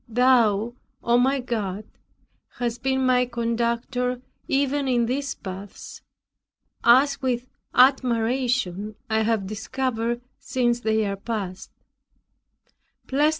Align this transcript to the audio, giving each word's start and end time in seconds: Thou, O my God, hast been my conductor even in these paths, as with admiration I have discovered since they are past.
Thou, 0.09 0.73
O 1.03 1.19
my 1.19 1.39
God, 1.41 1.83
hast 2.57 2.81
been 2.81 3.05
my 3.05 3.27
conductor 3.27 4.19
even 4.47 4.87
in 4.87 5.05
these 5.05 5.35
paths, 5.35 6.01
as 6.83 7.21
with 7.21 7.45
admiration 7.75 8.95
I 9.11 9.21
have 9.21 9.45
discovered 9.45 10.21
since 10.39 10.79
they 10.79 11.05
are 11.05 11.17
past. 11.17 11.69